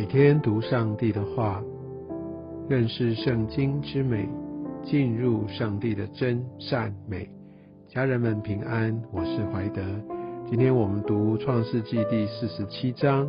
[0.00, 1.62] 每天读上帝的话，
[2.70, 4.26] 认识圣经之美，
[4.82, 7.28] 进入上帝的真善美。
[7.86, 9.82] 家人们平安，我是怀德。
[10.48, 13.28] 今天我们读创世纪第四十七章。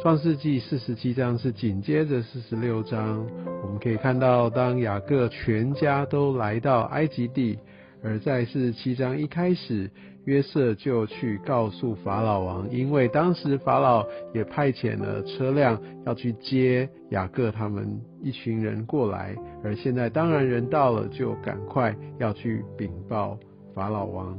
[0.00, 3.26] 创世纪四十七章是紧接着四十六章。
[3.62, 7.58] 我们可以看到，当雅各全家都来到埃及地，
[8.02, 9.90] 而在四十七章一开始。
[10.24, 23.36] 约瑟就去告诉法老王，因为当时法老也派遣了车辆要去接雅各他们一群人过来，而现在当然人到了，就赶快要去禀报
[23.74, 24.38] 法老王。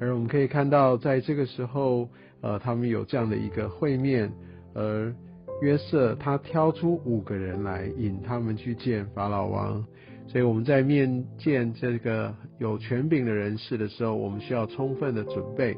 [0.00, 2.08] 而我们可以看到，在这个时候，
[2.40, 4.32] 呃，他们有这样的一个会面，
[4.74, 5.14] 而
[5.60, 9.84] 约瑟他挑出五个人来引他们去见法老王。
[10.30, 15.76] 所以我们在面见这个有权柄的人士的时候，我们需要充分的准备，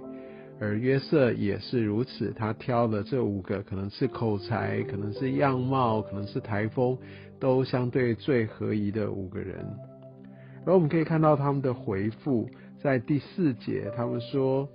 [0.60, 6.98] 而约瑟也是如此，他挑了这五个，可能是口才，可能是样貌，可能是台风，
[7.40, 9.64] 都相对最合宜的五个人。
[10.66, 12.46] 而我们可以看到他们的回复，
[12.78, 14.68] 在第四节，他们说，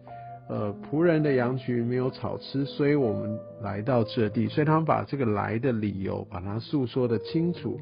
[0.50, 7.80] 呃，仆人的羊群没有草吃，所以我们来到这地，所以他们把这个来的理由，把它诉说的清楚。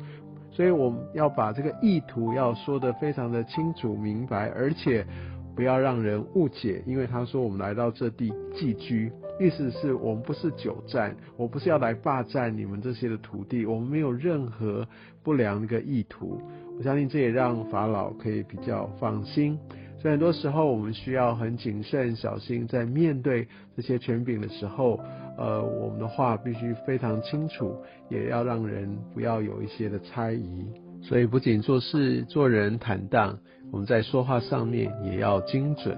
[0.56, 5.06] 所以我们要把这个意图要说得非常的清楚明白，而且
[5.54, 14.88] 不要让人误解，因为他说我们来到这地寄居，意思是我们不是久战，我不是要来霸占你们这些的土地，我们没有任何
[15.22, 16.40] 不良的意图。
[16.78, 19.60] 我相信这也让法老可以比较放心。
[20.06, 25.00] 所以很多时候我们需要很谨慎小心，在面对这些权柄的时候。
[25.36, 27.76] 呃，我们的话必须非常清楚，
[28.08, 30.64] 也要让人不要有一些的猜疑。
[31.02, 33.36] 所以不仅做事做人坦荡，
[33.72, 35.98] 我们在说话上面也要精准。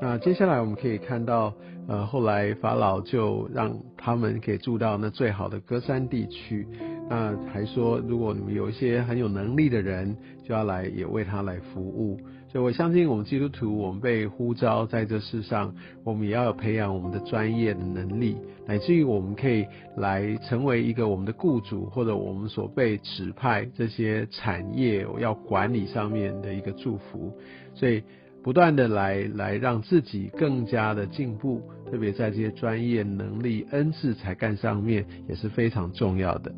[0.00, 1.52] 那接下来我们可以看到，
[1.86, 6.66] 呃，后来法老就让他们可以住到那最好的歌山地区。
[7.10, 12.18] 那还说，如果你们有一些很有能力的人，就要来也为他来服务。
[12.54, 19.66] 所以我相信，我们基督徒，我们被呼召在这世上，我们也要有培养我们的专业的能力，乃至于我们可以
[19.96, 27.36] 来成为一个我们的雇主，或者我们所被指派这些产业要管理上面的一个祝福。
[27.74, 28.00] 所以
[28.40, 31.60] 不断的来来让自己更加的进步，
[31.90, 36.54] 特别在这些专业能力、恩赐、才干上面也是非常重要的。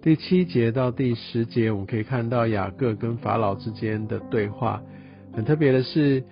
[0.00, 4.80] 第七节到第十节，我们可以看到雅各跟法老之间的对话。
[5.32, 6.22] 很特别的是，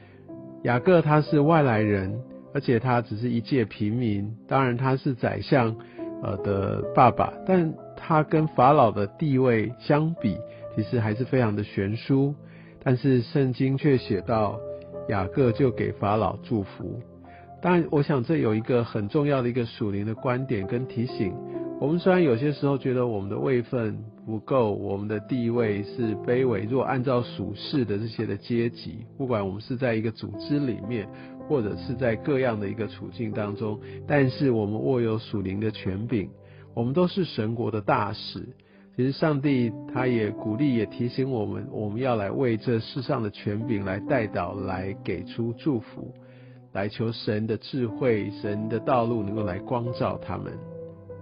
[0.64, 2.20] 雅各他是外来人，
[2.52, 4.36] 而且他只是一介平民。
[4.46, 5.76] 当然他是宰相
[6.22, 10.36] 呃的爸爸，但他跟法老的地位相比，
[10.74, 12.34] 其实还是非常的悬殊。
[12.82, 14.58] 但是圣经却写到，
[15.08, 17.00] 雅各就给法老祝福。
[17.60, 21.34] 当然，我想这有一个很重要的一个属灵的观点跟提醒。
[21.80, 23.96] 我们虽然有些时候觉得我们的位分
[24.26, 31.08] 不够，我们的地位是卑微，若按照属世的这些的阶级，不管我们是在一个组织里面，
[31.48, 33.78] 或者是在各样的一个处境当中，
[34.08, 36.28] 但是我们握有属灵的权柄，
[36.74, 38.48] 我们都是神国的大使。
[38.96, 46.12] 其实上帝他也鼓励，也提醒我们，我们要来为这世上的权柄来带导，来给出祝福，
[46.72, 50.52] 来求神的智慧、神的道路能够来光照他们。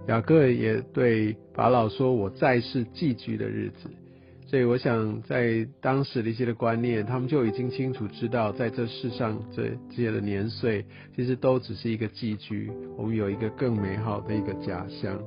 [0.07, 3.89] 雅各也对法老说：“我在世寄居的日子。”
[4.47, 12.71] 所以我想，在当时的一些的观念，他们就已经清楚知道，在这世上这这些的年岁，其实都只是一个寄居。
[12.95, 15.19] 我们有一个更美好的一个家乡。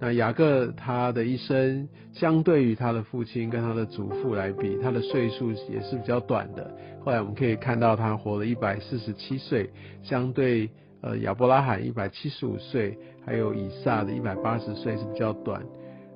[0.00, 6.68] 那雅各他的一生，相对于他的父亲跟他的祖父来比，他的岁数也是比较短的。
[7.04, 9.70] 后来我们可以看到，他活了一百四十七岁，
[10.02, 10.68] 相对。
[11.02, 12.96] 呃，亚伯拉罕一百七十五岁，
[13.26, 15.60] 还有以撒的一百八十岁是比较短，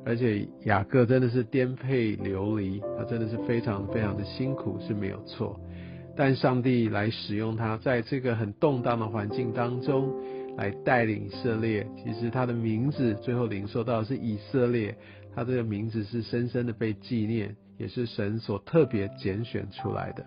[0.05, 5.61] 而且雅各真的是颠沛流离，他真的是非常非常的辛苦是没有错。
[6.17, 10.09] 但上帝来使用他，在这个很动荡的环境当中，
[10.57, 11.85] 来带领以色列。
[11.97, 14.97] 其实他的名字最后领受到的是以色列，
[15.35, 20.25] 他这个名字是深深的被纪念，也是神所特别拣选出来的。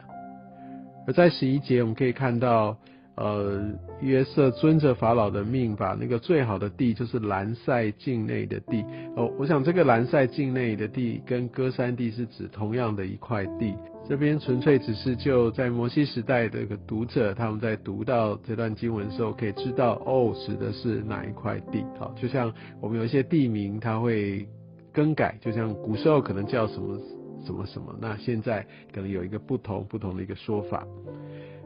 [1.07, 2.77] 而在十一节，我们可以看到。
[3.19, 3.61] 呃，
[3.99, 8.81] 约瑟遵着法老的命，把那个最好的地，就是兰塞境内的地。
[9.17, 13.75] 哦，我想这个兰塞境内的地跟歌山地是指同样的一块地。
[14.07, 21.83] 这边纯粹只是就在摩西时代的一个读者，他们在读到这段经文的时候，可以知道哦，指的是哪一块地。
[21.99, 24.47] 好，就像我们有一些地名，它会
[24.93, 26.97] 更改，就像古时候可能叫什么
[27.45, 30.87] 什么什么，那现在可能有一个不同不同的一个说法。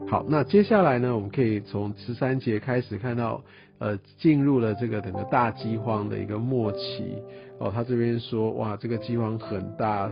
[0.06, 3.42] 好，那接下来呢，我们可以从十三节开始看到，
[3.78, 3.98] 呃。
[4.18, 7.16] 进入了这个整个大饥荒的一个末期。
[7.58, 10.10] 哦，他这边说，哇，这个饥荒很大，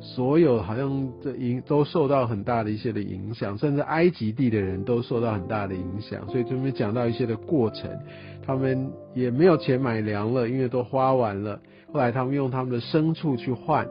[0.00, 6.26] 所有好像这影都受到很大的一些的影响，甚至埃及地的人都受到很大的影响。
[6.28, 7.88] 所以这边讲到一些的过程，
[8.44, 11.60] 他们也没有钱买粮了，因为都花完了。
[11.92, 13.86] 后来他们用他们的牲畜去换，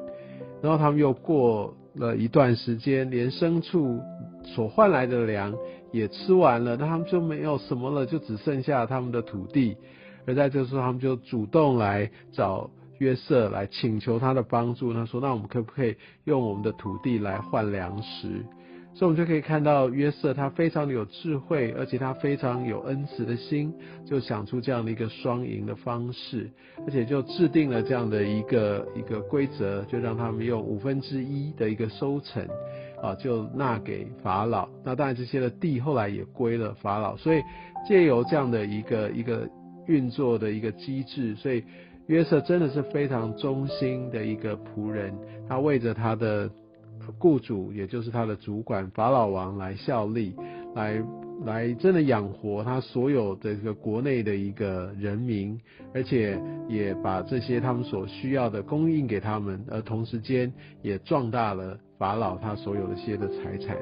[0.61, 3.99] 然后他们又过了一段时间，连牲畜
[4.55, 5.55] 所换来的粮
[5.91, 9.77] 也吃完了，那他们就没有什么了，就只剩下他们的土地。
[10.25, 12.69] 而在这时候，他们就主动来找。
[12.99, 18.45] 约瑟来请求他的帮助，他说：“那我们可不可以用我们的土地来换粮食？”
[18.93, 23.73] 所以，我们就可以看到约瑟他非常的有智慧，而且他非常有恩慈的心，
[24.05, 26.51] 就想出这样的一个双赢的方式，
[26.85, 32.45] 而且就制定了这样的一个一个规则，就让他们用五分之一的一个收成
[33.01, 34.67] 啊，就纳给法老。
[34.83, 37.15] 那当然，这些的地后来也归了法老。
[37.17, 37.41] 所以，
[37.87, 39.47] 借由这样的一个一个
[39.87, 41.63] 运作的一个机制，所以。
[42.07, 45.13] 约瑟真的是非常忠心的一个仆人，
[45.47, 46.49] 他为着他的
[47.19, 50.33] 雇主，也就是他的主管法老王来效力，
[50.73, 51.03] 来
[51.45, 55.55] 来真的养活他所有的这个国内的一个人民，
[55.93, 60.51] 而且也把这些他们所需要的供应给他们，而同时间
[60.81, 63.77] 也壮大了法老他所有的些的财产。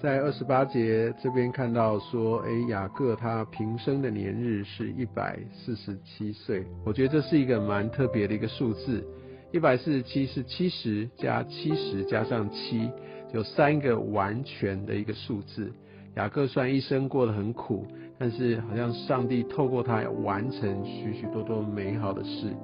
[0.00, 9.04] 在二十八节这边看到说，哎，雅各他平生的年日是一百四十七岁，我觉得这是一个蛮特别的一个数字。
[9.52, 12.88] 一百四十七是七十加七十加上七，
[13.34, 15.72] 有三个完全的一个数字。
[16.14, 17.84] 雅各虽然一生过得很苦，
[18.16, 22.54] 但是好像上帝透过他完成许许多多美好的事。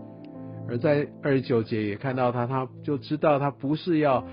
[0.68, 4.24] 而在二十九节也看到他，他就知道他不是要。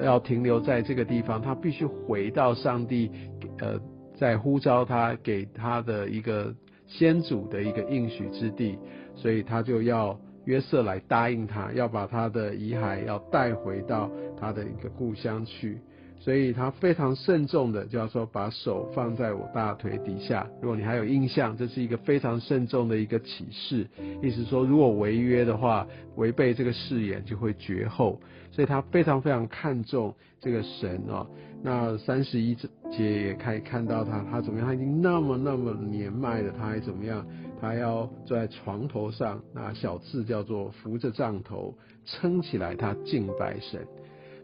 [0.00, 3.10] 要停留在这个地方，他必须回到上帝，
[3.58, 3.78] 呃，
[4.18, 6.54] 在呼召他给他的一个
[6.86, 8.78] 先祖的一个应许之地，
[9.14, 14.10] 所以他就要约瑟来答应他，要把他的遗骸要带回到
[14.40, 15.78] 他的一个故乡去。
[16.22, 20.48] 所以他非常慎重的，就要说把手放在我大腿底下。
[20.60, 23.84] 如果你还有印象，这是一个非常慎重的一个启示，
[24.22, 25.84] 意思说如果违约的话，
[26.14, 28.20] 违背这个誓言就会绝后。
[28.52, 31.26] 所以他非常非常看重这个神哦。
[31.60, 34.68] 那三十一节也可以看到他，他怎么样？
[34.68, 37.26] 他已经那么那么年迈了，他还怎么样？
[37.60, 41.74] 他要坐在床头上，那小字叫做扶着杖头
[42.04, 43.84] 撑起来，他敬拜神。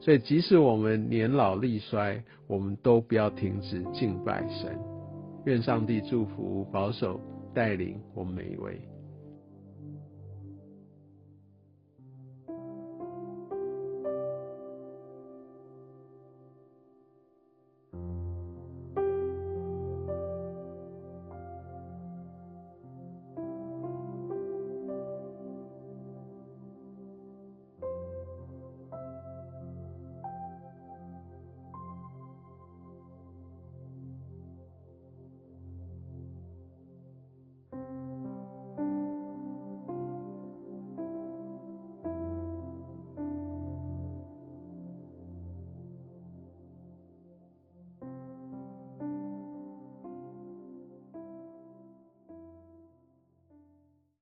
[0.00, 4.78] 所以，即使我们年老力衰，我们都不要停止敬拜神。
[5.44, 7.20] 愿上帝祝福、保守、
[7.54, 8.80] 带领我们每一位。